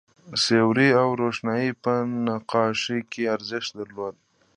سیوری 0.43 0.89
او 1.01 1.09
روښنايي 1.21 1.71
په 1.83 1.93
نقاشۍ 2.25 2.99
کې 3.11 3.31
ارزښت 3.35 3.69
درلود. 3.79 4.15